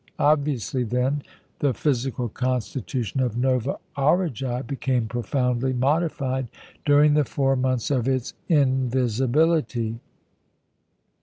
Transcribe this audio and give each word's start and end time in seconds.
Obviously, 0.17 0.83
then, 0.83 1.21
the 1.59 1.75
physical 1.75 2.27
constitution 2.27 3.21
of 3.21 3.37
Nova 3.37 3.77
Aurigæ 3.95 4.65
became 4.65 5.05
profoundly 5.05 5.73
modified 5.73 6.47
during 6.87 7.13
the 7.13 7.23
four 7.23 7.55
months 7.55 7.91
of 7.91 8.07
its 8.07 8.33
invisibility. 8.49 9.99